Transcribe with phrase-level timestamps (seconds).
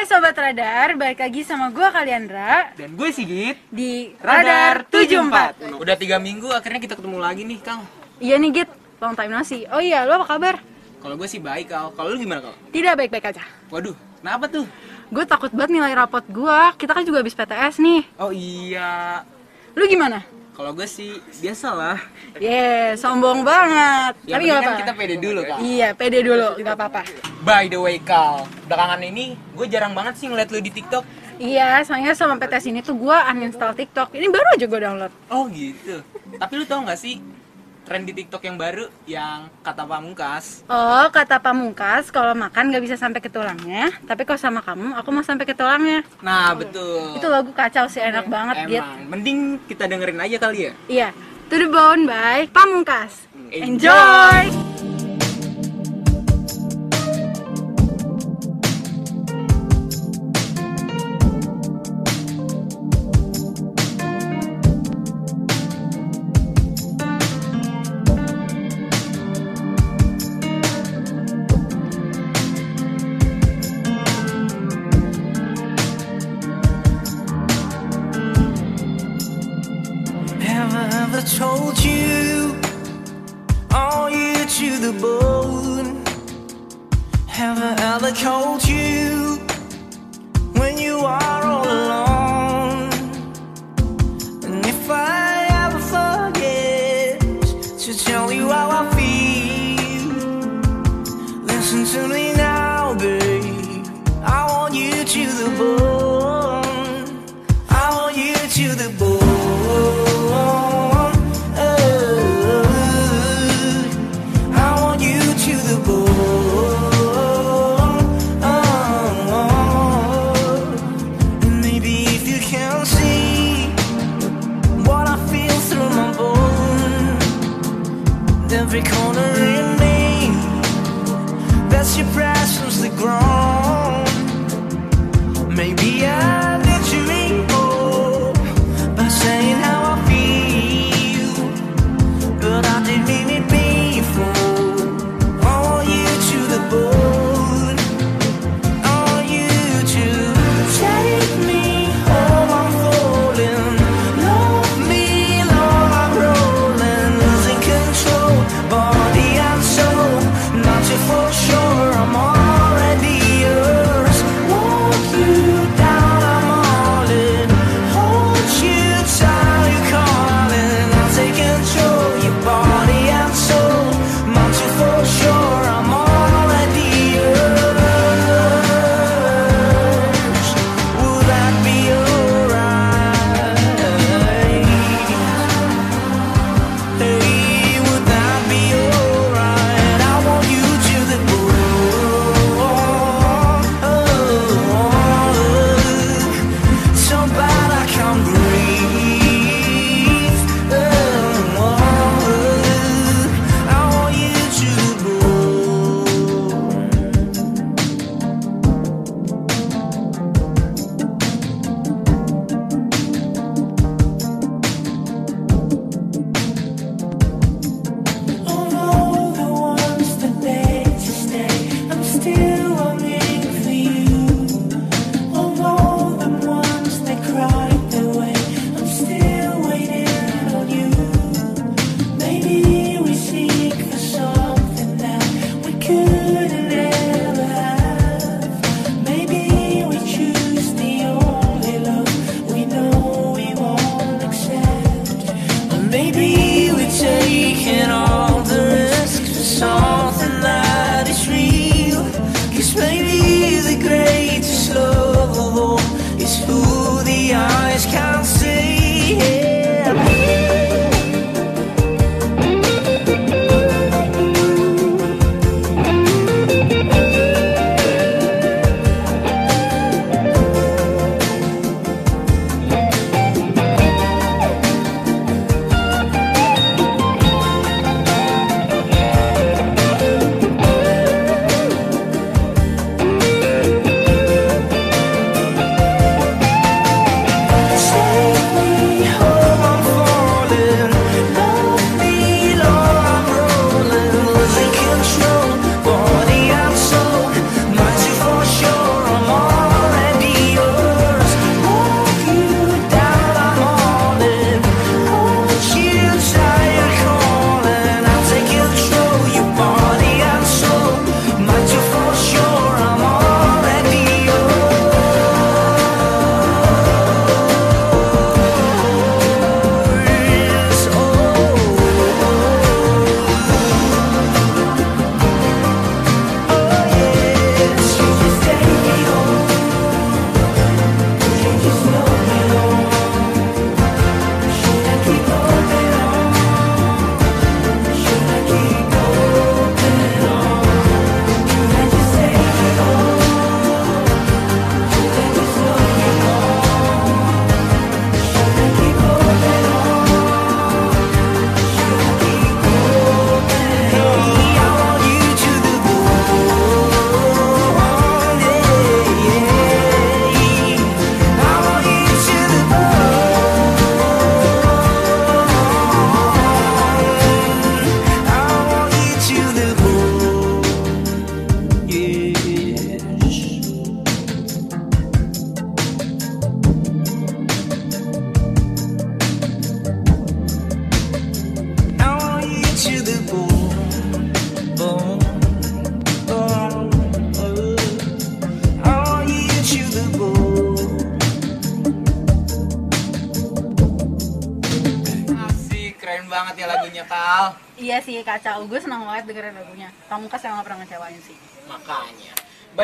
[0.00, 2.72] Hai Sobat Radar, balik lagi sama gue Kaliandra.
[2.72, 3.60] Dan gue Sigit.
[3.68, 7.84] Di Radar Radar 74 74 Udah tiga minggu akhirnya kita ketemu lagi nih Kang.
[8.16, 9.68] Iya nih Git, long time no see.
[9.68, 10.56] Oh iya, lo apa kabar?
[11.04, 12.56] Kalau gue sih baik Kal, kalau lu gimana Kal?
[12.72, 13.44] Tidak baik-baik aja.
[13.68, 13.92] Waduh,
[14.24, 14.64] kenapa tuh?
[15.12, 18.00] Gue takut banget nilai rapot gue, kita kan juga habis PTS nih.
[18.16, 19.20] Oh iya.
[19.76, 20.24] Lu gimana?
[20.60, 21.96] Kalau gue sih biasa lah
[22.36, 24.12] Yeah, sombong banget.
[24.28, 27.02] Yang Tapi gak kan apa kita pede dulu Kal Iya, pede dulu, gak apa-apa.
[27.40, 31.00] By the way Kal, belakangan ini gue jarang banget sih ngeliat lu di TikTok.
[31.40, 34.12] Iya, soalnya sama PTS ini tuh gue uninstall TikTok.
[34.12, 35.12] Ini baru aja gue download.
[35.32, 36.04] Oh gitu.
[36.36, 37.24] Tapi lu tau gak sih
[37.90, 40.62] tren di TikTok yang baru yang kata pamungkas.
[40.70, 45.10] Oh, kata Pamungkas, kalau makan gak bisa sampai ke tulangnya Tapi kalau sama kamu, aku
[45.10, 47.18] mau sampai ke tulangnya Nah betul.
[47.18, 48.78] Itu lagu kacau sih, enak banget Git.
[48.78, 50.72] Emang, mending kita dengerin aja kali ya.
[50.86, 51.08] Iya,
[51.50, 53.26] To The Bone by Pamungkas.
[53.50, 53.90] Enjoy.
[54.46, 54.89] Enjoy.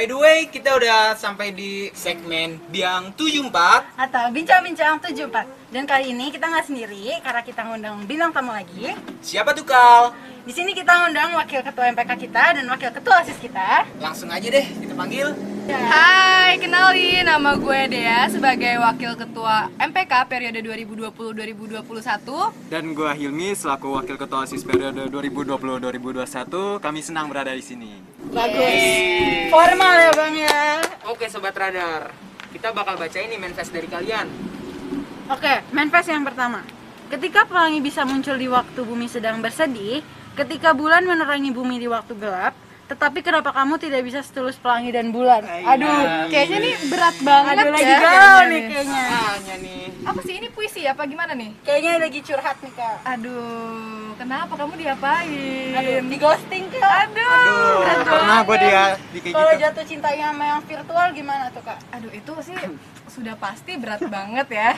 [0.06, 3.50] By the way, kita udah sampai di segmen Biang 74.
[3.98, 5.74] Atau bincang-bincang 74.
[5.74, 8.94] Dan kali ini kita nggak sendiri karena kita ngundang bintang tamu lagi.
[9.18, 10.14] Siapa tuh Kal?
[10.46, 13.82] Di sini kita ngundang wakil ketua MPK kita dan wakil ketua OSIS kita.
[13.98, 15.34] Langsung aja deh kita panggil.
[15.66, 21.82] Hai, kenalin nama gue Dea sebagai Wakil Ketua MPK periode 2020-2021
[22.70, 26.78] Dan gua Hilmi selaku Wakil Ketua OSIS periode 2020-2021.
[26.78, 28.15] Kami senang berada di sini.
[28.34, 28.82] Bagus.
[29.50, 30.60] Formal ya bang ya.
[31.06, 32.10] Oke Sobat Radar,
[32.50, 34.26] kita bakal baca ini manifest dari kalian.
[35.30, 36.62] Oke, manifest yang pertama.
[37.06, 40.02] Ketika pelangi bisa muncul di waktu bumi sedang bersedih,
[40.34, 42.54] ketika bulan menerangi bumi di waktu gelap,
[42.86, 45.42] tetapi kenapa kamu tidak bisa setulus pelangi dan bulan?
[45.42, 49.02] Aduh, Kayaknya nih berat banget aduh lagi ya galau nih kayaknya.
[49.58, 49.86] Nih.
[50.06, 51.50] Apa sih ini puisi apa gimana nih?
[51.66, 52.96] Kayaknya lagi curhat nih kak.
[53.18, 55.74] Aduh, kenapa kamu diapain?
[55.74, 57.10] Aduh, di ghosting kak.
[57.10, 59.62] Aduh, berat Pernah gua dia di kayak Kalau gitu.
[59.66, 61.78] jatuh cintanya sama yang virtual gimana tuh kak?
[61.90, 62.56] Aduh, itu sih
[63.10, 64.72] sudah pasti berat banget ya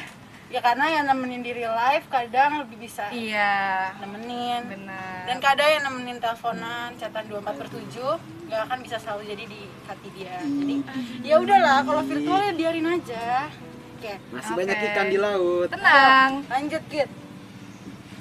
[0.49, 4.65] Ya karena yang nemenin di real life kadang lebih bisa Iya, nemenin.
[4.65, 8.17] benar Dan kadang yang nemenin teleponan, catatan 24 per 7
[8.49, 10.41] nggak akan bisa selalu jadi di hati dia.
[10.41, 10.75] Jadi
[11.21, 13.53] ya udahlah, kalau virtual ya biarin aja.
[13.99, 14.59] Oke, Masih Oke.
[14.65, 15.69] banyak ikan di laut.
[15.69, 17.11] Tenang lanjut Kit.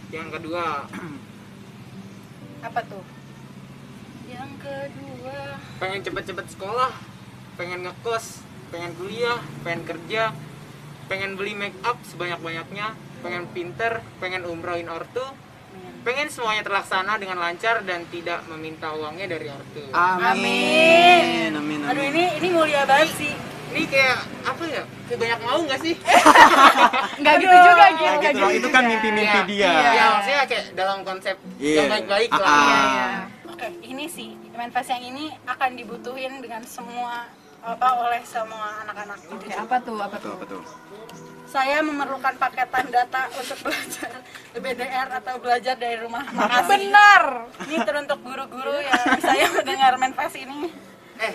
[0.09, 0.83] Yang kedua,
[2.59, 3.03] Apa tuh?
[4.27, 5.39] Yang kedua,
[5.79, 6.91] pengen cepet-cepet sekolah,
[7.55, 10.35] pengen ngekos, pengen kuliah, pengen kerja,
[11.07, 12.93] pengen beli make up sebanyak-banyaknya,
[13.23, 15.23] pengen pinter, pengen umrohin ortu,
[16.03, 19.83] pengen semuanya terlaksana dengan lancar dan tidak meminta uangnya dari ortu.
[19.91, 21.51] Amin.
[21.51, 21.79] Amin.
[21.83, 22.11] aduh Amin.
[22.15, 23.33] ini ini mulia banget sih.
[23.67, 24.17] Ini kayak
[24.47, 24.83] apa ya?
[25.11, 25.93] Kayak banyak mau nggak sih?
[27.21, 28.51] Nggak gitu juga, Nah, Nggak gitu loh.
[28.55, 29.43] Itu kan mimpi-mimpi Iya.
[29.43, 29.71] dia.
[29.91, 31.75] Iya, maksudnya kayak dalam konsep Iya.
[31.83, 32.47] yang baik-baik lah.
[32.47, 32.63] Ah, ah.
[32.63, 33.07] Iya, iya
[33.47, 37.29] Oke, ini sih manifest yang ini akan dibutuhin dengan semua
[37.63, 39.17] apa oleh semua anak-anak.
[39.33, 40.33] Oke, apa tuh, apa tuh?
[40.39, 40.61] betul.
[41.47, 44.11] Saya memerlukan paketan data untuk belajar
[44.51, 46.27] BDR atau belajar dari rumah.
[46.27, 46.91] Makasih.
[46.91, 47.23] Benar
[47.67, 50.69] Ini teruntuk guru-guru yang saya mendengar manifest ini.
[51.17, 51.33] Eh,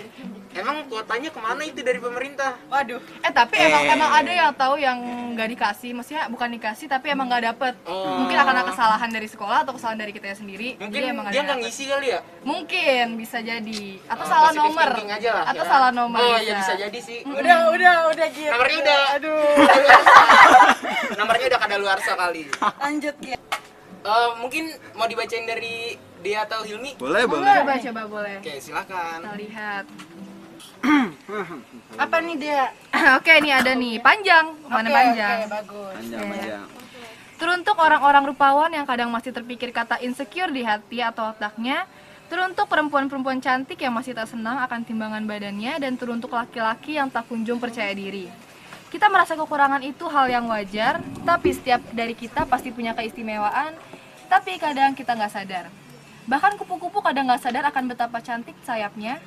[0.54, 2.54] emang kuotanya ke mana itu dari pemerintah?
[2.66, 3.92] Waduh, Eh tapi emang Eh.
[3.92, 4.98] emang ada yang tahu yang
[5.32, 7.74] nggak dikasih, maksudnya bukan dikasih tapi emang nggak dapet.
[7.84, 8.18] Oh.
[8.18, 10.76] Mungkin karena kesalahan dari sekolah atau kesalahan dari kita sendiri.
[10.76, 12.20] Mungkin jadi emang dia ada nggak ngisi kali ya?
[12.42, 14.88] Mungkin bisa jadi atau Oh, salah nomor.
[14.92, 15.68] aja lah, atau ya.
[15.68, 16.20] salah nomor.
[16.20, 17.18] Oh iya bisa jadi sih.
[17.24, 18.48] udah udah udah gitu.
[18.48, 19.00] Nomornya udah.
[19.12, 19.42] Aduh,
[21.18, 22.42] Nomornya udah kadaluarsa kali.
[22.78, 23.40] lanjut gitu.
[24.02, 26.94] Eh, mungkin mau dibacain dari dia atau Hilmi?
[26.96, 27.66] Boleh, boleh.
[27.66, 28.36] Coba coba boleh.
[28.38, 29.18] Oke, silakan.
[29.20, 29.84] Kita lihat.
[32.02, 32.70] Apa nih dia?
[33.18, 35.38] Oke, ini ada nih panjang, mana Oke, panjang.
[35.42, 35.94] Oke, bagus.
[35.98, 36.66] Panjang, panjang.
[37.42, 41.90] Teruntuk orang-orang rupawan yang kadang masih terpikir kata insecure di hati atau otaknya,
[42.30, 47.26] teruntuk perempuan-perempuan cantik yang masih tak senang akan timbangan badannya, dan teruntuk laki-laki yang tak
[47.26, 48.30] kunjung percaya diri.
[48.94, 53.74] Kita merasa kekurangan itu hal yang wajar, tapi setiap dari kita pasti punya keistimewaan,
[54.30, 55.66] tapi kadang kita nggak sadar.
[56.26, 59.18] Bahkan kupu-kupu kadang nggak sadar akan betapa cantik sayapnya,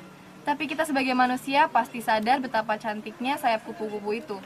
[0.42, 4.38] tapi kita sebagai manusia pasti sadar betapa cantiknya sayap kupu-kupu itu.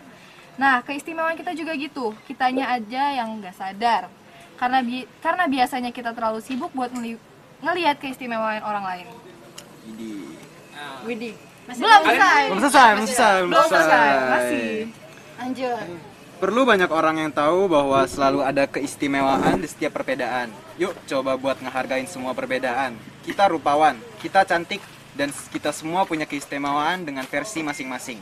[0.58, 2.12] Nah, keistimewaan kita juga gitu.
[2.26, 4.10] Kitanya aja yang nggak sadar.
[4.58, 7.22] Karena bi- karena biasanya kita terlalu sibuk buat ngeli-
[7.62, 9.06] ngelihat keistimewaan orang lain.
[9.86, 10.12] Idi.
[11.06, 11.34] Widih.
[11.64, 12.42] Masih Belum selesai.
[12.50, 13.88] Belum selesai, belum selesai, belum Belum selesai.
[13.88, 14.28] selesai.
[14.28, 14.70] Masih.
[15.40, 15.84] Lanjut.
[16.40, 20.48] Perlu banyak orang yang tahu bahwa selalu ada keistimewaan di setiap perbedaan.
[20.80, 22.96] Yuk coba buat ngehargain semua perbedaan.
[23.20, 24.80] Kita rupawan, kita cantik,
[25.12, 28.16] dan kita semua punya keistimewaan dengan versi masing-masing.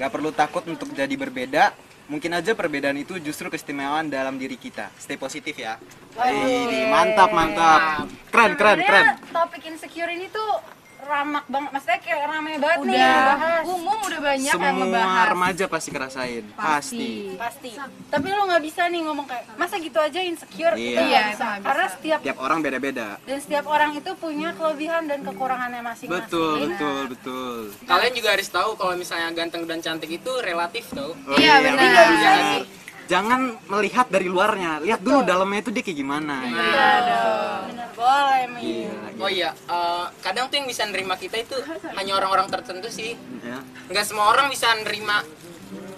[0.00, 1.76] Gak perlu takut untuk jadi berbeda.
[2.08, 4.88] Mungkin aja perbedaan itu justru keistimewaan dalam diri kita.
[4.96, 5.76] Stay positif ya.
[6.16, 8.08] Ini mantap, mantap.
[8.32, 9.06] Keren, keren, keren.
[9.28, 10.79] Topik insecure ini tuh
[11.10, 11.70] ramak banget.
[11.70, 13.62] Maksudnya kayak rame banget nih Udah dibahas.
[13.66, 15.26] umum udah banyak yang Semua ngebahas.
[15.28, 16.44] remaja pasti ngerasain.
[16.54, 17.10] Pasti.
[17.34, 17.70] Pasti.
[18.06, 20.74] Tapi lu nggak bisa nih ngomong kayak masa gitu aja insecure.
[20.74, 20.86] Iya.
[20.86, 21.44] Kita nggak Iya, bisa.
[21.50, 21.94] nggak Karena bisa.
[21.94, 23.08] setiap Tiap orang beda-beda.
[23.20, 26.22] dan setiap orang itu punya kelebihan dan kekurangannya masing-masing.
[26.22, 27.56] Betul, betul, betul.
[27.84, 31.12] Kalian juga harus tahu kalau misalnya ganteng dan cantik itu relatif tau.
[31.26, 31.74] Oh, Iya, benar.
[31.74, 32.62] Jadi nggak bisa Iya.
[33.10, 36.34] Jangan melihat dari luarnya, lihat dulu dalamnya itu dia kayak gimana.
[36.46, 38.86] Bener boleh Mi.
[38.86, 41.58] Iya, Oh iya, eh, kadang tuh yang bisa nerima kita itu
[41.98, 43.18] hanya orang-orang tertentu sih.
[43.44, 43.60] ya.
[43.90, 45.20] Nggak semua orang bisa nerima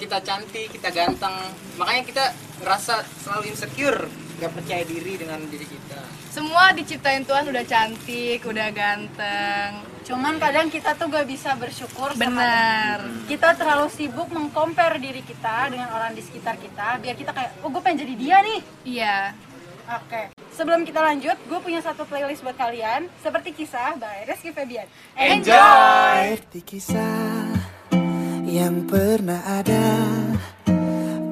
[0.00, 1.36] kita cantik, kita ganteng.
[1.78, 2.24] Makanya kita
[2.64, 4.08] ngerasa selalu insecure,
[4.40, 6.00] nggak percaya diri dengan diri kita.
[6.32, 9.91] Semua diciptain Tuhan udah cantik, udah ganteng.
[10.02, 12.98] Cuman kadang kita tuh gak bisa bersyukur sama Benar.
[13.30, 17.70] kita terlalu sibuk mengcompare diri kita dengan orang di sekitar kita biar kita kayak oh
[17.70, 18.60] gue pengen jadi dia nih.
[18.82, 19.16] Iya.
[19.98, 20.22] oke.
[20.52, 23.08] Sebelum kita lanjut, gue punya satu playlist buat kalian.
[23.24, 24.84] Seperti kisah by Reski Febian.
[25.16, 27.56] Seperti kisah
[28.44, 29.96] yang pernah ada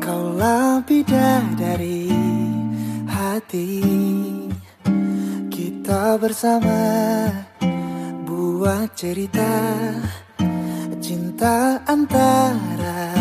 [0.00, 2.10] Kaulah bidadari
[3.06, 3.84] hati.
[5.52, 6.80] Kita bersama
[8.40, 9.52] buat cerita
[11.00, 13.12] Cinta antara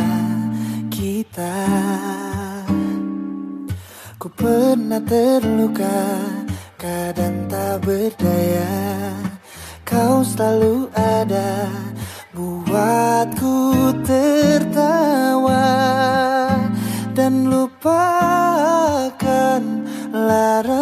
[0.87, 1.59] kita.
[4.15, 5.99] Ku pernah terluka
[6.79, 8.71] Kadang tak berdaya.
[9.83, 11.67] Kau selalu ada
[12.31, 15.67] Buatku tertawa.
[17.11, 17.99] Dan lupakan
[20.15, 20.78] lara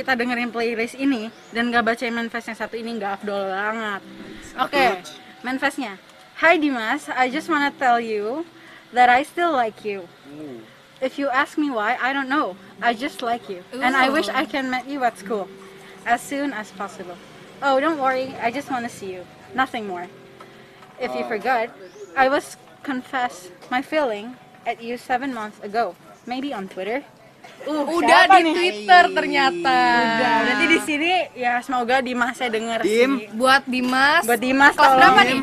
[0.00, 4.00] kita dengerin playlist ini dan gak bacain manifest yang satu ini nggak afdol banget
[4.56, 4.84] oke
[5.44, 6.00] manifestnya
[6.40, 8.48] Hi Dimas I just wanna tell you
[8.96, 10.08] that I still like you
[11.00, 12.56] If you ask me why, I don't know.
[12.82, 13.64] I just like you.
[13.72, 15.48] And I wish I can meet you at school
[16.04, 17.16] as soon as possible.
[17.62, 18.36] Oh, don't worry.
[18.36, 19.24] I just want to see you.
[19.54, 20.08] Nothing more.
[21.00, 21.72] If you forgot,
[22.16, 25.96] I was confess my feeling at you seven months ago.
[26.26, 27.04] Maybe on Twitter.
[27.60, 28.54] Uh, Udah di nih?
[28.54, 29.78] Twitter ternyata.
[30.16, 30.34] Udah.
[30.42, 33.12] Berarti di sini ya semoga Dimasnya denger Dim.
[33.20, 33.28] sih.
[33.32, 34.22] Buat Dimas.
[34.24, 34.96] Buat Dimas Kelas tolong.
[34.96, 35.40] berapa nih?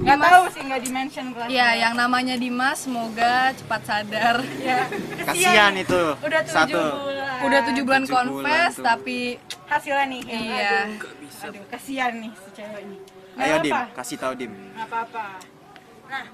[0.00, 1.48] Gak tahu sih nggak di mention kelas.
[1.48, 4.36] Ya, yang namanya Dimas semoga cepat sadar.
[4.58, 4.88] Ya.
[5.22, 6.02] Kasihan itu.
[6.18, 6.80] Udah tujuh Satu.
[6.80, 7.38] bulan.
[7.40, 8.82] Udah tujuh bulan tuh.
[8.82, 9.18] tapi
[9.64, 10.22] hasilnya nih.
[10.22, 10.70] ya, Iya.
[10.90, 12.96] Aduh, aduh kasihan nih si cewek ini.
[13.38, 14.52] Ayo Dim, kasih tahu Dim.
[14.52, 15.26] Nggak apa-apa.
[16.10, 16.24] Nah,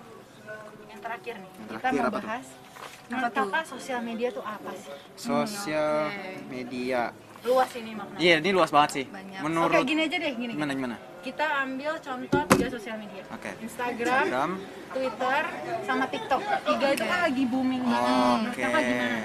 [0.88, 2.65] yang terakhir nih, kita terakhir mau apa tuh?
[3.06, 4.92] Menurut kakak sosial media tuh apa sih?
[5.14, 6.50] Sosial oke.
[6.50, 7.14] media.
[7.46, 8.18] Luas ini maknanya.
[8.18, 9.04] Iya, ini luas banget sih.
[9.06, 9.38] Banyak.
[9.38, 10.52] Oke, Menurut gini aja deh, gini.
[10.58, 10.96] gimana gimana?
[11.22, 13.22] Kita ambil contoh tiga sosial media.
[13.30, 13.50] Oke.
[13.62, 14.50] Instagram, Instagram.
[14.90, 15.42] Twitter,
[15.86, 16.40] sama TikTok.
[16.42, 18.10] Tiga itu kan lagi booming banget.
[18.10, 18.62] Menurut Oke.
[18.62, 19.18] kakak gimana?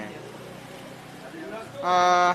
[1.81, 2.31] Eh,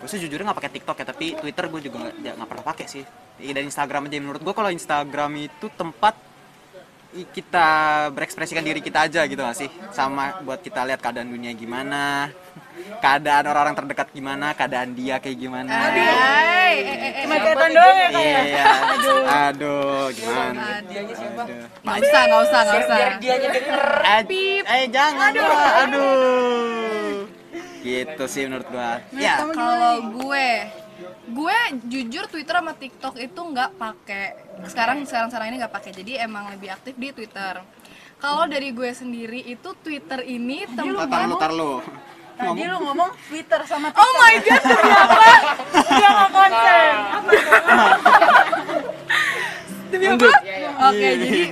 [0.00, 3.04] gue sih jujurnya nggak pakai TikTok ya, tapi Twitter gue juga nggak pernah pakai sih.
[3.40, 6.14] Iya, Dan Instagram aja menurut gue kalau Instagram itu tempat
[7.10, 7.68] kita
[8.14, 9.70] berekspresikan diri kita aja gitu gak sih?
[9.90, 12.30] Sama buat kita lihat keadaan dunia gimana
[13.04, 15.70] keadaan orang-orang terdekat gimana keadaan dia kayak gimana.
[15.70, 18.40] Hai, eh, eh, eh, Cuma kelihatan doang ya kak ya?
[18.46, 18.66] iya.
[19.50, 20.06] Aduh.
[20.14, 20.64] Gimana?
[20.86, 21.42] Dianya siapa?
[21.44, 21.64] Aduh.
[21.82, 22.96] Nggak usah, nggak usah, nggak usah.
[22.96, 23.82] biar dianya denger.
[24.70, 25.50] Eh jangan aduh.
[25.82, 27.14] aduh.
[27.80, 29.00] Gitu sih menurut gua.
[29.16, 29.40] Ya.
[29.40, 30.48] Kalau gue,
[31.30, 34.26] gue jujur Twitter sama TikTok itu nggak pakai.
[34.66, 35.90] Sekarang sekarang sekarang ini nggak pakai.
[35.94, 37.62] Jadi emang lebih aktif di Twitter.
[38.20, 41.72] Kalau dari gue sendiri itu Twitter ini tar tempat lu tar lu
[42.40, 44.00] Tadi lu ngomong Twitter sama TikTok.
[44.00, 44.62] Oh my god,
[45.92, 46.94] Dia nggak konsen.
[49.92, 50.28] Demi apa?
[50.88, 51.42] Oke, jadi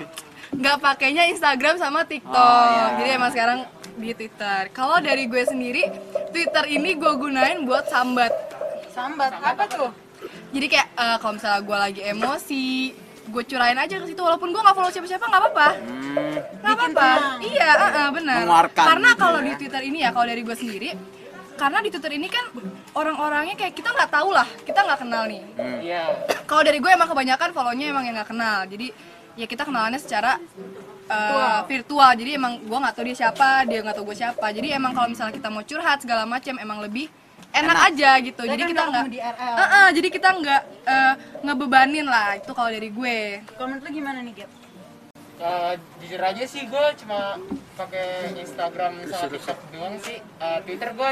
[0.49, 3.05] nggak pakainya Instagram sama TikTok.
[3.05, 3.59] Jadi emang sekarang
[4.01, 4.73] di Twitter.
[4.73, 5.85] Kalau dari gue sendiri,
[6.33, 8.33] Twitter ini gue gunain buat sambat.
[8.99, 9.31] Sambat.
[9.39, 9.91] Apa tuh?
[10.51, 12.67] Jadi kayak eh, kalau misalnya gue lagi emosi,
[13.31, 15.69] gue curahin aja ke situ walaupun gue nggak follow siapa-siapa nggak apa-apa.
[15.79, 17.11] Hmm, Nggak apa-apa.
[17.39, 18.39] Iya, eh, benar.
[18.75, 19.47] Karena gitu kalau ya.
[19.47, 20.91] di Twitter ini ya, kalau dari gue sendiri,
[21.55, 22.45] karena di Twitter ini kan
[22.99, 25.43] orang-orangnya kayak kita nggak tahu lah, kita nggak kenal nih.
[25.83, 26.03] iya
[26.51, 28.59] Kalau dari gue emang kebanyakan follow-nya emang yang nggak kenal.
[28.67, 28.87] Jadi
[29.39, 30.41] ya kita kenalannya secara
[31.13, 32.11] uh, virtual.
[32.17, 34.47] Jadi emang gue nggak tahu dia siapa, dia nggak tahu gue siapa.
[34.51, 37.07] Jadi emang kalau misalnya kita mau curhat segala macam emang lebih
[37.55, 38.43] enak, aja gitu.
[38.45, 39.55] Dia jadi kan kita di RL.
[39.57, 42.37] Heeh, jadi kita nggak uh, ngebebanin lah.
[42.37, 43.19] Itu kalau dari gue.
[43.57, 44.51] Komen lu gimana nih, Git?
[45.39, 47.39] Eh, jujur aja sih gue cuma
[47.79, 51.11] pakai Instagram sama TikTok doang sih Eh, Twitter gue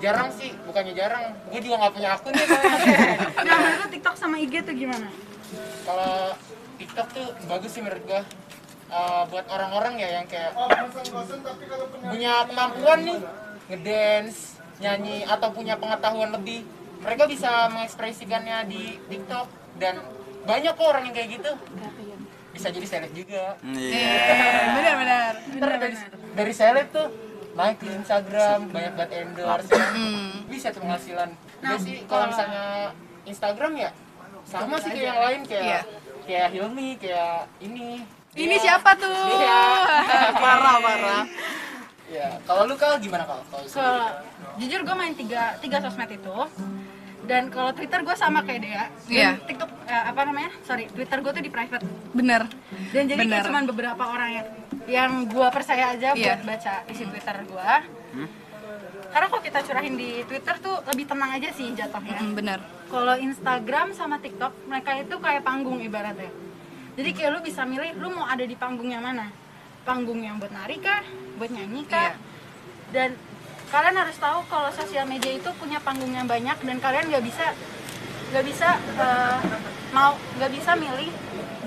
[0.00, 2.46] jarang sih bukannya jarang gue juga nggak punya akun ya
[3.44, 5.12] Nah, menurut TikTok sama IG tuh gimana?
[5.84, 6.32] kalau
[6.80, 8.22] TikTok tuh bagus sih menurut gue
[8.86, 10.56] Eh, buat orang-orang ya yang kayak
[12.00, 13.18] punya kemampuan nih
[13.66, 16.64] ngedance nyanyi atau punya pengetahuan lebih
[16.96, 19.46] mereka bisa mengekspresikannya di TikTok.
[19.76, 20.00] Dan
[20.42, 21.52] banyak kok orang yang kayak gitu.
[22.50, 23.60] Bisa jadi seleb juga.
[23.60, 24.08] Iya.
[24.08, 25.32] Eh, benar-benar.
[25.52, 25.96] Ntar dari,
[26.32, 27.08] dari seleb tuh
[27.56, 29.68] naik ke Instagram banyak banget endorse.
[29.68, 29.84] Ya.
[30.46, 31.30] bisa tuh penghasilan.
[31.60, 32.92] Nah, sih kalau misalnya
[33.24, 33.90] Instagram ya
[34.44, 35.80] sama sih kayak yang lain kayak Iya.
[36.22, 38.04] kayak Hilmi kayak ini.
[38.36, 39.08] Ini Dia- siapa tuh?
[39.10, 39.60] Iya.
[40.44, 41.22] parah parah
[42.06, 44.02] ya kalau lu kal gimana kal kalau
[44.56, 46.36] jujur gue main tiga, tiga sosmed itu.
[47.26, 48.82] Dan kalau Twitter gue sama kayak dia.
[49.10, 49.30] Iya.
[49.50, 50.54] TikTok eh, apa namanya?
[50.62, 51.82] Sorry Twitter gue tuh di private.
[52.14, 52.46] Bener.
[52.94, 53.42] dan jadi Bener.
[53.42, 54.46] kayak cuman beberapa orang yang
[54.86, 56.38] yang gue percaya aja Iya.
[56.38, 57.70] buat baca isi Twitter gue
[59.06, 62.20] karena kalau kita curahin di Twitter tuh lebih tenang aja sih jatuhnya.
[62.20, 62.60] Mm, bener.
[62.86, 66.28] kalau Instagram sama TikTok mereka itu kayak panggung ibaratnya.
[67.00, 69.32] Jadi kayak lu bisa milih lu mau ada di panggung yang mana?
[69.88, 71.00] Panggung yang buat nari kah
[71.36, 72.18] buat nyanyi kah Iya.
[72.94, 73.10] dan
[73.66, 77.46] kalian harus tahu kalau sosial media itu punya panggung yang banyak dan kalian nggak bisa
[78.30, 79.36] nggak bisa eh,
[79.90, 81.10] mau nggak bisa milih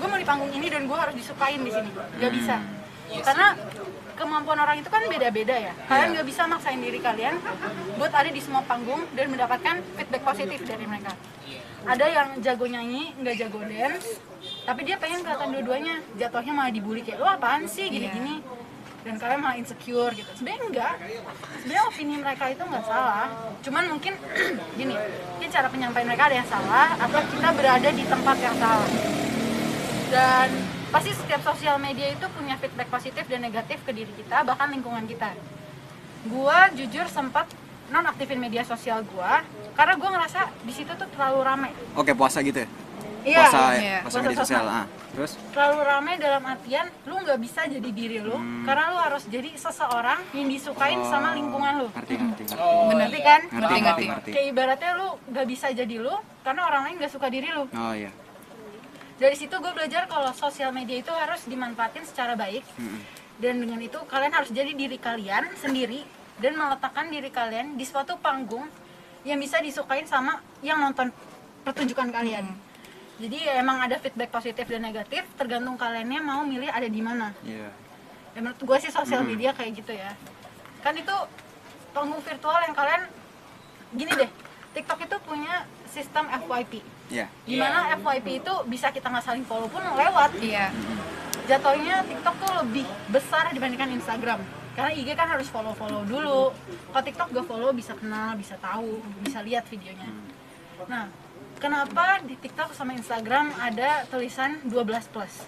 [0.00, 1.92] gue mau di panggung ini dan gue harus disukain di sini.
[1.92, 2.56] Nggak bisa.
[3.20, 3.52] Karena
[4.16, 5.72] kemampuan orang itu kan beda-beda ya.
[5.92, 7.36] Kalian nggak bisa maksain diri kalian
[8.00, 11.12] buat ada di semua panggung dan mendapatkan feedback positif dari mereka.
[11.84, 14.20] Ada yang jago nyanyi nggak jago dance
[14.64, 16.00] tapi dia pengen kelihatan dua-duanya.
[16.16, 17.92] Jatuhnya malah dibully kayak lo apaan sih?
[17.92, 18.40] Gini-gini
[19.00, 20.28] dan kalian malah insecure gitu.
[20.36, 20.94] Sebenarnya enggak.
[21.64, 23.28] Sebenarnya opini mereka itu nggak salah.
[23.64, 24.12] Cuman mungkin
[24.78, 24.94] gini
[25.36, 28.90] mungkin cara penyampaian mereka ada yang salah atau kita berada di tempat yang salah.
[30.10, 30.48] Dan
[30.90, 35.08] pasti setiap sosial media itu punya feedback positif dan negatif ke diri kita bahkan lingkungan
[35.08, 35.32] kita.
[36.28, 37.48] Gua jujur sempat
[37.90, 39.40] non aktifin media sosial gua
[39.74, 41.70] karena gua ngerasa di situ tuh terlalu rame.
[41.96, 42.68] Oke, puasa gitu ya?
[43.20, 43.38] Iya.
[43.42, 43.98] puasa, iya.
[44.00, 44.64] puasa Puasa media sosial.
[44.64, 44.86] Ah.
[45.10, 45.32] Terus?
[45.50, 48.62] Terlalu rame dalam artian lu nggak bisa jadi diri lu Hmm.
[48.62, 51.88] karena lu harus jadi seseorang yang disukain sama lingkungan lu.
[51.90, 52.62] Ngerti, ngerti, ngerti.
[52.62, 53.06] Oh, Bener.
[53.06, 53.40] Ngerti kan?
[53.44, 54.30] Ngerti, Ngerti, ngerti.
[54.32, 57.64] Kayak ibaratnya lu nggak bisa jadi lu karena orang lain nggak suka diri lu.
[57.66, 58.10] Oh iya.
[59.20, 63.00] Dari situ gue belajar kalau sosial media itu harus dimanfaatin secara baik Mm-mm.
[63.36, 66.08] dan dengan itu kalian harus jadi diri kalian sendiri
[66.40, 68.64] dan meletakkan diri kalian di suatu panggung
[69.28, 71.12] yang bisa disukain sama yang nonton
[71.60, 72.48] pertunjukan kalian.
[73.20, 77.36] Jadi ya emang ada feedback positif dan negatif tergantung kaliannya mau milih ada di mana.
[77.44, 77.68] Iya.
[78.32, 80.16] Ya menurut gue sih sosial media kayak gitu ya.
[80.80, 81.12] Kan itu
[81.92, 83.02] panggung virtual yang kalian
[83.92, 84.30] gini deh.
[84.72, 86.80] TikTok itu punya sistem FYP.
[87.12, 87.26] Iya.
[87.44, 90.72] Di mana FYP itu bisa kita nggak saling follow pun lewat Iya.
[91.50, 94.38] jatuhnya TikTok tuh lebih besar dibandingkan Instagram
[94.78, 96.54] karena IG kan harus follow follow dulu
[96.94, 100.06] kalau TikTok gak follow bisa kenal bisa tahu bisa lihat videonya
[100.86, 101.10] nah
[101.60, 105.44] kenapa di TikTok sama Instagram ada tulisan 12 plus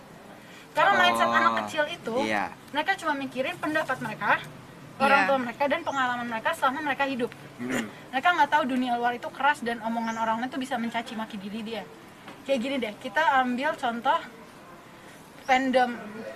[0.73, 2.53] karena mindset Oh, anak kecil itu iya.
[2.71, 4.41] mereka cuma mikirin pendapat mereka
[4.97, 5.29] orang Iya.
[5.29, 7.87] tua mereka dan pengalaman mereka selama mereka hidup Hmm.
[8.11, 11.39] mereka nggak tahu dunia luar itu keras dan omongan orang lain itu bisa mencaci maki
[11.39, 11.83] diri dia
[12.43, 14.19] kayak gini deh kita ambil contoh
[15.43, 15.91] fandom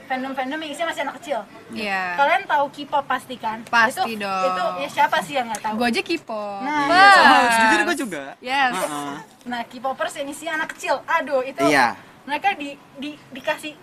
[0.06, 2.14] fandom fandom yang isinya masih anak kecil Iya.
[2.14, 4.44] kalian tahu K-pop pasti kan Pasti itu, dong.
[4.46, 6.42] itu ya siapa sih yang nggak tahu Gue aja kipo.
[6.62, 6.86] Nah.
[6.86, 8.24] Sama, jujur gue juga.
[8.38, 8.70] Yes.
[8.72, 9.14] Heeh.
[9.44, 11.98] nah K-popers yang isinya anak kecil aduh itu Iya.
[12.22, 13.74] mereka di, di dikasih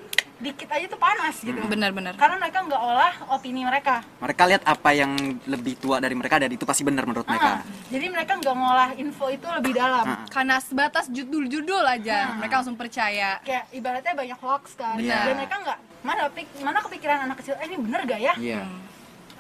[0.44, 2.14] dikit aja tuh panas gitu Benar-benar.
[2.14, 5.12] karena mereka nggak olah opini mereka Mereka lihat apa yang
[5.46, 7.50] lebih tua dari mereka dan itu pasti benar menurut mereka.
[7.56, 10.28] Ah, jadi mereka nggak ngolah info itu lebih dalam Ah.
[10.28, 13.40] Karena sebatas judul-judul aja, mereka langsung percaya.
[13.42, 15.24] kayak ibaratnya banyak hoax kan Benar.
[15.24, 18.62] dan mereka nggak mana pik- mana kepikiran anak kecil eh ini bener gak ya Iya.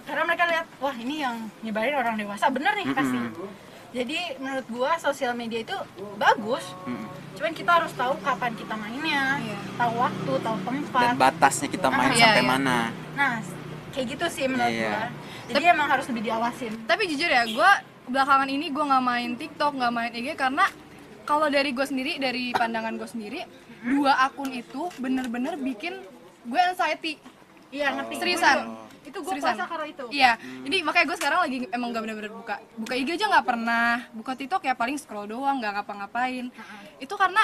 [0.01, 3.19] karena mereka lihat wah ini yang nyebarin orang dewasa bener nih pasti
[3.93, 5.77] jadi menurut gua sosial media itu
[6.17, 7.05] bagus Mm-mm.
[7.33, 9.57] cuman kita harus tahu kapan kita mainnya Iya.
[9.75, 12.49] tahu waktu tahu tempat Dan batasnya kita main Iya, sampai iya.
[12.49, 12.77] mana.
[13.13, 13.33] nah
[13.89, 14.89] kayak gitu sih menurut Iya.
[14.89, 15.01] gua
[15.43, 17.71] jadi emang harus lebih diawasin Tapi jujur ya, gue
[18.05, 20.65] belakangan ini gue nggak main TikTok, nggak main IG karena
[21.23, 23.39] kalau dari gue sendiri, dari pandangan gue sendiri,
[23.85, 25.99] dua akun itu bener-bener bikin
[26.43, 27.19] gue anxiety.
[27.69, 28.82] iya ngerti Seriusan.
[29.03, 29.53] Itu Seriusan.
[29.55, 30.31] puasa karena itu Iya,
[30.63, 34.31] jadi makanya gue sekarang lagi emang gak bener-bener buka buka IG aja nggak pernah, buka
[34.39, 36.45] TikTok ya paling scroll doang, nggak ngapa-ngapain.
[36.97, 37.43] Itu karena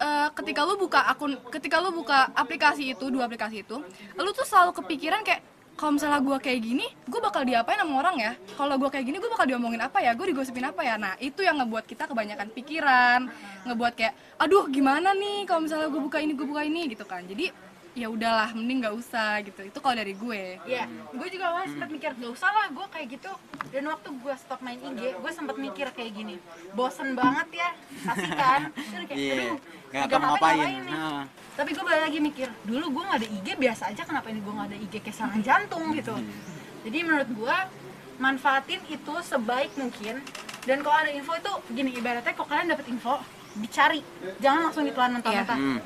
[0.00, 3.78] eh, ketika lu buka akun, ketika lu buka aplikasi itu, dua aplikasi itu,
[4.18, 5.42] lu tuh selalu kepikiran kayak
[5.80, 8.32] kalau misalnya gue kayak gini, gue bakal diapain sama orang ya?
[8.52, 10.12] Kalau gue kayak gini, gue bakal diomongin apa ya?
[10.12, 11.00] Gue digosipin apa ya?
[11.00, 13.32] Nah, itu yang ngebuat kita kebanyakan pikiran,
[13.64, 17.24] ngebuat kayak, aduh gimana nih kalau misalnya gue buka ini, gue buka ini gitu kan.
[17.24, 17.48] Jadi
[17.90, 19.60] ya udahlah, mending nggak usah gitu.
[19.66, 20.62] Itu kalau dari gue.
[20.62, 23.32] Iya, gue juga awalnya sempat mikir gak usah lah gue kayak gitu.
[23.70, 26.36] Dan waktu gue stop main IG, gue sempat mikir kayak gini,
[26.72, 27.70] bosen banget ya,
[28.06, 28.60] kasih kan.
[28.90, 29.34] Terus kayak, Iya.
[29.34, 29.56] aduh,
[29.90, 30.58] Nggak tahu ngapain.
[30.62, 30.76] nih.
[30.86, 31.24] Nah.
[31.58, 34.52] Tapi gue balik lagi mikir, dulu gue gak ada IG biasa aja, kenapa ini gue
[34.54, 36.14] gak ada IG kayak serangan jantung gitu.
[36.86, 37.56] Jadi menurut gue,
[38.16, 40.22] manfaatin itu sebaik mungkin.
[40.60, 43.18] Dan kalau ada info itu, gini ibaratnya kalau kalian dapet info,
[43.56, 44.00] dicari,
[44.38, 45.58] jangan langsung ditelan mentah-mentah.
[45.58, 45.78] Hmm.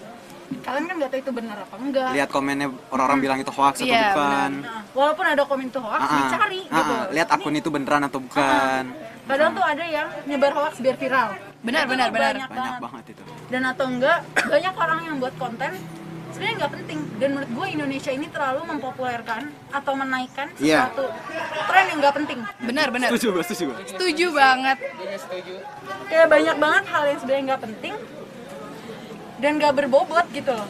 [0.61, 2.11] Kalian kan gak tahu itu benar apa enggak.
[2.12, 4.51] Lihat komennya orang-orang bilang itu hoax atau Iya, bukan.
[4.61, 6.19] Nah, walaupun ada komen itu hoax, Ah, ah.
[6.21, 6.95] dicari Ah, gitu.
[7.12, 8.83] Lihat akun itu beneran atau bukan.
[9.25, 11.29] Padahal tuh ada yang nyebar hoax biar viral.
[11.61, 12.33] Benar, Itu benar, benar.
[12.35, 12.81] Banyak, Banyak banget.
[12.83, 13.23] banget itu.
[13.49, 14.19] Dan atau enggak,
[14.53, 15.73] banyak orang yang buat konten
[16.29, 16.99] sebenarnya nggak penting.
[17.14, 20.90] Dan menurut gue Indonesia ini terlalu mempopulerkan atau menaikkan Iya.
[20.90, 21.05] sesuatu
[21.64, 22.38] tren yang nggak penting.
[22.61, 23.09] Benar, benar.
[23.09, 23.64] Setuju, gue setuju.
[23.67, 23.77] gue.
[23.88, 24.77] Setuju banget.
[25.17, 25.55] Setuju.
[26.05, 27.95] Kayak banyak banget hal yang sebenarnya nggak penting
[29.44, 30.64] dan nggak berbobot gitu loh.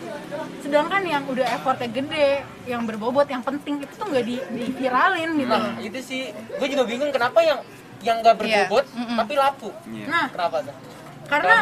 [0.58, 2.30] Sedangkan yang udah effortnya gede,
[2.66, 4.37] yang berbobot, yang penting itu tuh nggak di,
[4.74, 5.70] viralin gitu loh.
[5.70, 7.62] Nah, itu sih gue juga bingung kenapa yang
[8.02, 8.66] yang nggak Iya.
[8.66, 9.16] berbobot Mm-mm.
[9.16, 9.70] tapi laku.
[9.87, 10.06] Iya.
[10.08, 10.76] Nah, Kenapa tuh?
[11.24, 11.56] karena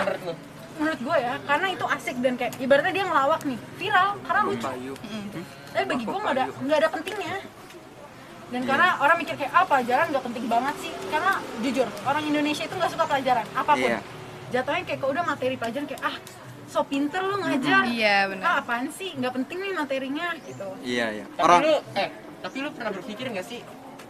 [0.72, 4.66] menurut gue ya karena itu asik dan kayak ibaratnya dia ngelawak nih viral karena lucu
[4.66, 4.94] Payu.
[5.68, 7.36] tapi bagi gue nggak ada nggak ada pentingnya
[8.48, 12.64] dan karena orang mikir kayak apa pelajaran nggak penting banget sih karena jujur orang Indonesia
[12.64, 14.00] itu nggak suka pelajaran apa pun Iya.
[14.50, 16.16] jatuhnya kayak udah materi pelajaran kayak ah
[16.72, 18.44] so pinter lu ngajar Iya, benar.
[18.48, 21.24] ah apaan sih nggak penting nih materinya gitu Iya, iya.
[21.28, 22.08] Tapi Orang lu eh
[22.40, 23.60] tapi lu pernah berpikir nggak sih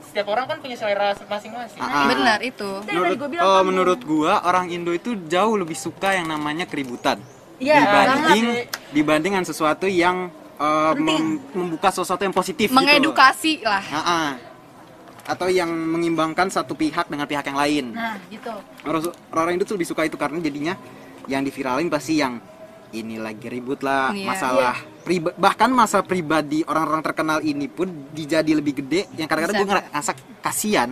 [0.02, 1.80] setiap orang kan punya selera masing-masing.
[1.80, 2.06] Ah, ah.
[2.06, 2.70] Benar itu.
[2.84, 3.66] menurut gue bilang oh, kamu.
[3.72, 7.16] menurut gua orang Indo itu jauh lebih suka yang namanya keributan
[7.56, 8.44] iya dibanding
[8.92, 10.28] dibandingkan sesuatu yang
[10.60, 12.76] uh, mem- membuka sesuatu yang positif gitu.
[12.76, 13.82] Mengedukasi lah.
[13.88, 14.28] Ah, ah.
[15.22, 18.50] atau yang mengimbangkan satu pihak dengan pihak yang lain nah gitu
[18.82, 20.74] orang orang Indo tuh lebih suka itu karena jadinya
[21.30, 22.42] yang diviralin pasti yang
[22.92, 24.26] ini lagi ribut lah Iya.
[24.26, 29.68] masalah priba- bahkan masa pribadi orang-orang terkenal ini pun dijadi lebih gede yang kadang-kadang gue
[29.70, 30.90] ngerasa kasihan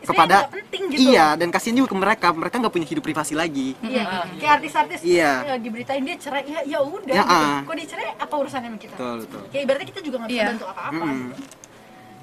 [0.00, 0.96] kepada gitu.
[0.96, 4.02] iya dan kasihan juga ke mereka mereka nggak punya hidup privasi lagi Iya,
[4.34, 5.32] kayak artis-artis Iya.
[5.44, 7.36] ya, diberitain dia cerai ya ya udah Ya, gitu.
[7.36, 7.58] ah.
[7.62, 8.94] Kok dia cerai apa urusannya sama kita?
[8.94, 10.48] betul betul Kayak ibaratnya kita juga nggak bisa Iya.
[10.48, 11.04] bantu apa-apa.
[11.04, 11.28] Mm-mm.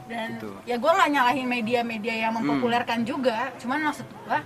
[0.07, 0.49] Dan Gitu.
[0.63, 4.39] ya gue nggak nyalahin media-media yang mempopulerkan juga, cuman maksud gue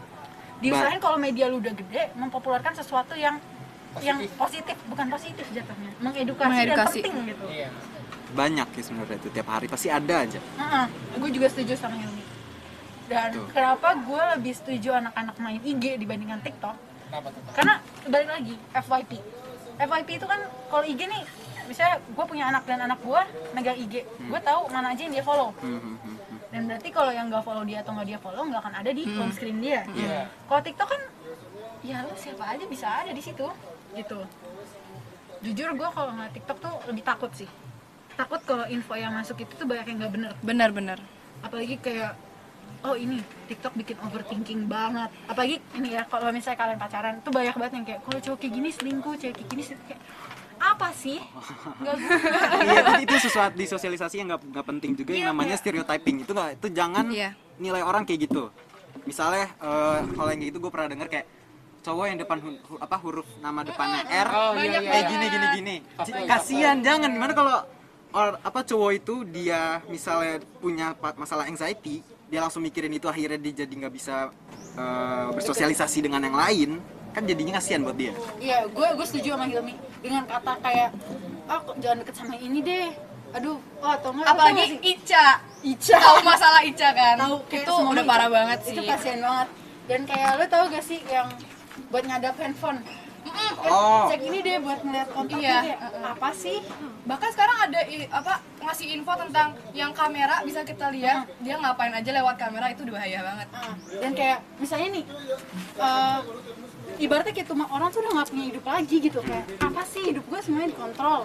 [0.59, 3.37] diusahain kalau media lu udah gede mempopulerkan sesuatu yang
[3.99, 6.99] yang positif bukan positif jatuhnya mengedukasi, Mengedukasi.
[7.03, 7.45] dan penting gitu.
[7.51, 7.69] Iya.
[8.31, 10.39] banyak ya sebenarnya itu tiap hari pasti ada aja
[11.19, 12.23] gue juga setuju sama Hilmi.
[13.11, 13.43] Dan Tuh.
[13.51, 16.79] kenapa gue lebih setuju anak-anak main IG dibandingkan TikTok?
[17.11, 17.41] Kenapa tuh?
[17.51, 17.73] Karena
[18.07, 19.11] balik lagi FYP.
[19.75, 20.39] FYP itu kan
[20.71, 21.23] kalau IG nih,
[21.67, 25.25] misalnya gue punya anak dan anak gue megang IG, gue tahu mana aja yang dia
[25.27, 25.51] follow.
[25.59, 26.39] Hmm, hmm, hmm, hmm.
[26.55, 29.03] Dan berarti kalau yang nggak follow dia atau nggak dia follow nggak akan ada di
[29.11, 29.83] home screen dia.
[29.91, 30.31] Iya.
[30.47, 31.01] Kalau TikTok kan,
[31.83, 33.47] ya lu siapa aja bisa ada di situ,
[33.93, 34.19] gitu.
[35.41, 37.49] Jujur gue kalau nggak TikTok tuh lebih takut sih.
[38.11, 40.99] Takut kalau info yang masuk itu tuh banyak yang nggak bener Benar-benar.
[41.41, 42.13] apalagi kayak
[42.81, 47.55] oh ini TikTok bikin overthinking banget apalagi ini ya kalau misalnya kalian pacaran tuh banyak
[47.55, 50.01] banget yang kayak kalau cowok kayak gini selingkuh cewek kayak gini selingkuh kayak
[50.61, 51.17] apa sih
[51.81, 51.95] nggak
[52.61, 56.17] iya itu, itu sesuatu di sosialisasi yang nggak nggak penting juga yang Iya, namanya stereotyping
[56.19, 57.29] itu nggak itu jangan Iya.
[57.57, 58.53] nilai orang kayak gitu
[59.03, 61.25] misalnya eh, kalau yang kayak gitu gue pernah denger kayak
[61.81, 64.29] cowok yang depan hu- hu- apa huruf nama depannya R.
[64.29, 65.09] Oh, iya, iya, kayak iya.
[65.09, 65.75] gini gini gini.
[65.97, 66.11] Pasti.
[66.13, 67.09] J- kasihan jangan.
[67.09, 67.55] Gimana kalau
[68.13, 73.67] or, apa cowok itu dia misalnya punya masalah anxiety dia langsung mikirin itu akhirnya dia
[73.67, 74.31] jadi nggak bisa
[74.79, 76.69] eh, bersosialisasi dengan yang lain
[77.11, 78.15] kan jadinya kasihan buat dia.
[78.39, 79.75] Iya gue gue setuju sama Hilmi.
[79.99, 80.89] Dengan kata kayak
[81.51, 82.87] kok jangan deket sama ini deh.
[83.35, 85.43] Aduh oh atau enggak Apalagi Ica.
[85.59, 85.97] Ica.
[85.99, 87.15] Tahu masalah Ica kan?
[87.19, 88.75] tahu kayak itu semua udah parah banget sih.
[88.79, 89.47] itu kasihan banget.
[89.91, 91.27] Dan kayak lo tau gak sih yang
[91.91, 92.79] buat ngadap handphone.
[93.21, 94.09] Eh, Oh.
[94.09, 95.75] cek ini deh buat ngeliat kontaknya Iya.
[96.09, 96.57] apa sih?
[97.05, 101.93] Bahkan sekarang ada i- apa ngasih info tentang yang kamera bisa kita lihat dia ngapain
[101.93, 103.47] aja lewat kamera itu bahaya banget.
[103.53, 105.05] Ah, dan kayak misalnya nih
[105.77, 106.19] eh,
[106.97, 110.25] ibaratnya kayak cuma orang tuh udah nggak punya hidup lagi gitu kayak apa sih hidup
[110.25, 111.21] gue semuanya dikontrol?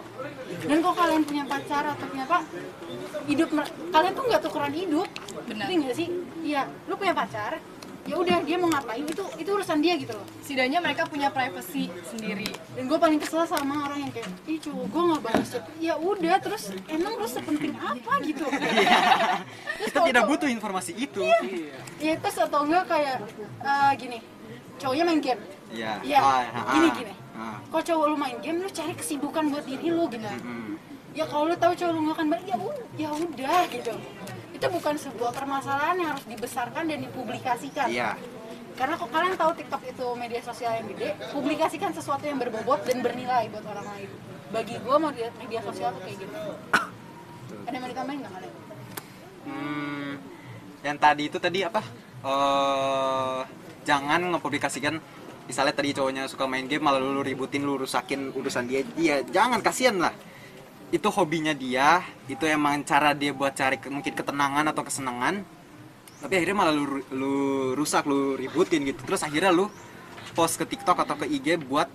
[0.62, 2.38] Dan kalau kalian punya pacar atau punya apa
[3.24, 3.48] hidup
[3.88, 5.08] kalian tuh nggak tukeran hidup.
[5.48, 5.64] Benar.
[5.66, 6.08] Nggak sih?
[6.44, 7.56] Iya lu punya pacar
[8.06, 11.90] ya udah dia mau ngapain itu itu urusan dia gitu loh Setidaknya mereka punya privacy
[12.06, 12.46] sendiri.
[12.78, 15.50] dan gue paling kesel sama orang yang kayak ih cowok gue nggak balas
[15.82, 18.46] ya udah terus emang lu sepenting apa gitu
[19.76, 21.20] Terus kita tidak butuh informasi itu
[21.98, 23.16] ya terus atau enggak kayak
[23.60, 24.18] eh, gini
[24.78, 25.98] cowoknya main game Iya.
[25.98, 26.94] Iya, Ah, ah, gini ah.
[26.94, 27.14] gini.
[27.34, 27.58] Ah.
[27.66, 30.22] Kalau cowok lu main game, lu cari kesibukan buat diri lu gitu.
[30.22, 30.78] Hmm.
[31.10, 33.92] Ya kalau lu tahu cowok lu nggak akan balik, ya udah, ya udah gitu.
[34.56, 37.92] Itu bukan sebuah permasalahan yang harus dibesarkan dan dipublikasikan.
[37.92, 38.16] Iya.
[38.76, 43.04] Karena kok kalian tahu TikTok itu media sosial yang gede, publikasikan sesuatu yang berbobot dan
[43.04, 44.08] bernilai buat orang lain.
[44.52, 46.40] Bagi gua mau media, media sosial tuh kayak gitu.
[47.68, 48.54] Ada yang mau ditambahin nggak kalian?
[49.46, 50.10] Hmm,
[50.84, 51.82] yang tadi itu tadi apa?
[52.24, 53.40] Eh,
[53.84, 54.94] jangan ngepublikasikan
[55.46, 58.82] misalnya tadi cowoknya suka main game malah lu ributin lu rusakin urusan dia.
[58.96, 60.12] Iya, jangan kasihan lah.
[60.88, 65.42] Itu hobinya dia, itu emang cara dia buat cari ke- mungkin ketenangan atau kesenangan.
[66.16, 67.34] Tapi akhirnya malah lu, lu
[67.74, 69.02] rusak, lu ributin gitu.
[69.02, 69.66] Terus akhirnya lu
[70.32, 71.90] post ke TikTok atau ke IG buat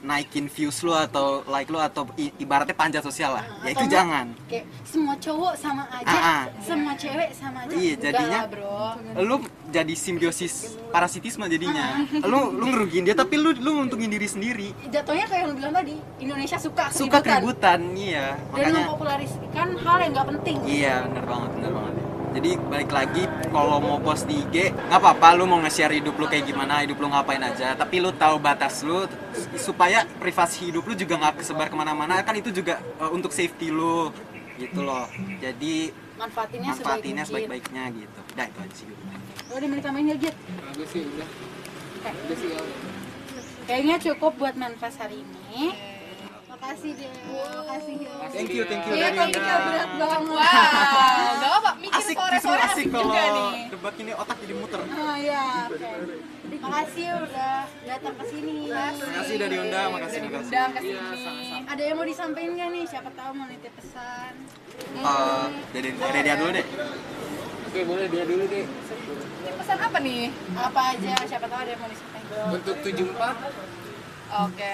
[0.00, 3.44] naikin views lu atau like lu atau i- ibaratnya panjat sosial lah.
[3.64, 4.26] Ya itu jangan.
[4.46, 6.42] Kayak semua cowok sama aja, Ah, ah.
[6.62, 7.74] semua cewek sama aja.
[7.74, 8.80] Iya, Enggak jadinya- lah, bro.
[9.24, 9.36] lu
[9.70, 12.06] jadi simbiosis parasitisme jadinya.
[12.24, 14.68] Lu lu ngerugiin dia tapi lu lu nguntungin diri sendiri.
[14.88, 17.80] Jatuhnya kayak yang lu bilang tadi Indonesia suka suka keributan.
[17.80, 18.80] keributan iya dan makanya.
[18.86, 20.56] mempopulerkan hal yang nggak penting.
[20.64, 21.94] Iya bener banget bener banget.
[22.36, 26.28] Jadi balik lagi kalau mau post di IG nggak apa-apa lu mau nge-share hidup lu
[26.28, 27.72] kayak gimana hidup lu ngapain aja.
[27.72, 29.08] Tapi lu tahu batas lu
[29.56, 33.72] supaya privasi hidup lu juga nggak kesebar ke mana-mana kan itu juga uh, untuk safety
[33.72, 34.12] lu
[34.60, 35.08] gitu loh.
[35.40, 38.20] Jadi manfaatinnya, manfaatinnya sebaik sebaik-baiknya gitu.
[38.36, 38.86] Udah itu aja sih
[39.56, 40.34] udah mau ditambahin nggak Git?
[40.36, 41.28] Kalau gue sih udah.
[41.98, 42.10] Oke.
[42.12, 42.60] Udah sih ya.
[43.66, 45.74] kayaknya cukup buat manfaat hari ini
[46.46, 47.10] makasih deh
[47.58, 48.14] makasih Gil.
[48.30, 49.26] thank you thank you Iya, Anda.
[49.36, 50.20] berat banget.
[50.24, 50.40] Wow,
[51.36, 53.50] gak apa mikir asik sore-sore justru asik, asik juga kalau nih.
[53.68, 55.90] debat ini otak jadi muter Oh iya, oke.
[56.56, 58.54] Makasih udah datang ke sini.
[58.70, 61.58] makasih udah diundang makasih makasih Undang ke sini.
[61.66, 62.84] Ada yang mau disampaikan nggak nih?
[62.86, 64.32] Siapa tahu mau nitip pesan.
[64.96, 66.66] Eh, dari dari dia dulu deh
[67.66, 68.64] Oke, boleh dia dulu deh.
[69.66, 70.30] Pesan apa nih?
[70.54, 71.26] Apa aja?
[71.26, 72.54] Siapa tahu ada yang mau disampaikan.
[72.54, 73.34] Untuk 74
[74.46, 74.72] Oke.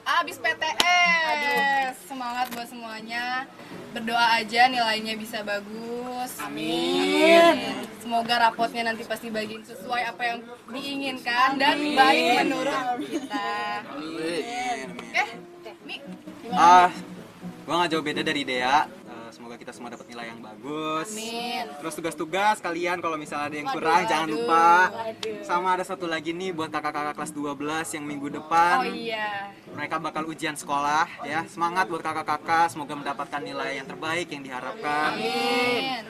[0.00, 2.08] abis PTS.
[2.08, 3.44] Semangat buat semuanya.
[3.92, 6.40] Berdoa aja nilainya bisa bagus.
[6.40, 7.84] Amin.
[8.00, 10.38] Semoga rapotnya nanti pasti bagiin sesuai apa yang
[10.72, 13.52] diinginkan dan baik menurut kita.
[13.92, 14.40] Oke,
[15.84, 16.00] nih
[16.48, 16.88] Ah,
[17.68, 18.88] gua nggak jauh beda dari Dea.
[19.70, 21.14] Kita semua dapat nilai yang bagus.
[21.14, 21.64] Amin.
[21.78, 24.90] Terus tugas-tugas kalian kalau misalnya ada yang kurang jangan lupa.
[25.46, 28.82] Sama ada satu lagi nih buat kakak-kakak kelas 12 yang minggu depan.
[28.82, 29.54] Oh iya.
[29.70, 31.46] Mereka bakal ujian sekolah ya.
[31.46, 36.02] Semangat buat kakak-kakak, semoga mendapatkan nilai yang terbaik yang diharapkan Amin.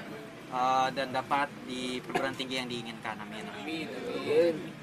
[0.49, 3.13] Eh, dan dapat di perguruan tinggi yang diinginkan.
[3.21, 3.45] Amin.
[3.61, 4.80] Amin, amin.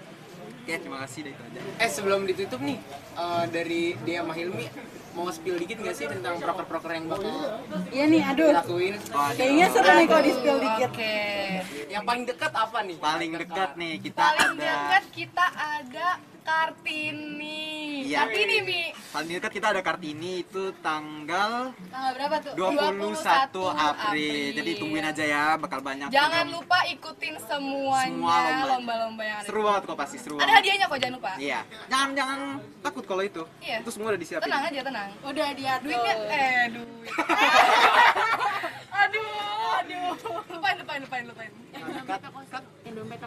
[0.67, 1.60] Oke, terima kasih deh itu aja.
[1.80, 2.75] Eh sebelum ditutup nih
[3.15, 4.67] eh, dari dia sama Hilmi
[5.15, 8.51] mau spill dikit gak sih tentang proker-proker yang bakal Iya nih, aduh.
[8.51, 8.93] dilakuin?
[9.39, 10.89] Kayaknya seru nih kalau di spill dikit.
[10.91, 11.15] Oke.
[11.88, 12.97] Yang paling dekat apa nih?
[12.99, 16.08] Paling dekat nih kita Paling ada dekat kita ada
[16.47, 17.60] Kartini.
[18.07, 18.23] Iya.
[18.23, 18.81] Kartini Mi.
[19.07, 22.53] paling dekat kita ada Kartini itu tanggal Tanggal berapa tuh?
[22.55, 24.45] 21 April.
[24.53, 26.55] Jadi tungguin aja ya, bakal banyak Jangan program.
[26.55, 28.65] lupa ikutin semuanya Semua lomba.
[28.69, 29.45] lomba-lomba yang ada.
[29.45, 30.38] Seru banget kok pasti seru.
[30.38, 31.31] Ada hadiahnya kok jangan lupa.
[31.36, 31.60] Iya.
[31.88, 32.39] Jangan jangan
[32.79, 33.43] takut kalau itu.
[33.60, 33.77] Iya.
[33.83, 34.45] Itu semua udah disiapin.
[34.47, 35.10] Tenang aja tenang.
[35.21, 35.83] Udah diatur.
[35.86, 37.12] Duitnya eh duit.
[39.03, 39.29] aduh,
[39.75, 40.12] aduh.
[40.97, 41.51] Lupain lupain lupain.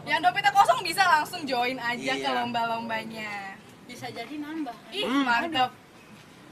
[0.02, 2.26] Yang dompetnya kosong bisa langsung join aja Iya.
[2.26, 3.54] ke lomba-lombanya.
[3.86, 4.74] Bisa jadi nambah.
[4.90, 5.22] Ih, Hmm.
[5.22, 5.70] mantap.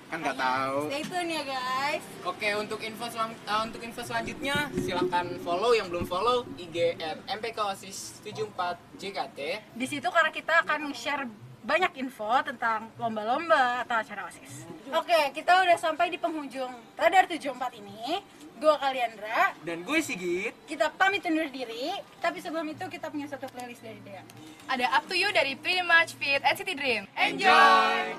[0.08, 0.78] Kan nggak tahu.
[0.88, 2.02] Stay tune ya guys.
[2.24, 6.96] Oke, untuk info eh, untuk info selanjutnya silahkan follow yang belum follow IG
[7.28, 9.38] MPK OSIS 74 JKT.
[9.76, 11.28] Di situ karena kita akan share
[11.60, 14.64] banyak info tentang lomba-lomba atau acara OSIS.
[14.88, 18.24] Oke, kita udah sampai di penghujung Radar 74 ini.
[18.58, 20.50] Gua Kaliandra, Dan gue Sigit.
[20.66, 24.18] kita pamit undur diri, tapi sebelum itu kita punya satu playlist dari Dea.
[24.66, 27.06] Ada Up to You dari Pretty Much Fit NCT Dream.
[27.14, 28.18] Enjoy.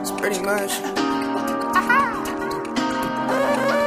[0.00, 0.80] It's pretty much.
[3.28, 3.77] Leave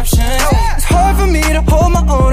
[0.00, 0.24] interruption.
[0.76, 2.29] It's hard for me to hold my own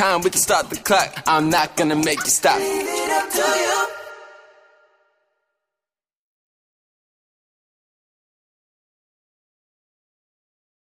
[0.00, 1.22] time, we can start the clock.
[1.26, 2.58] I'm not gonna make you stop.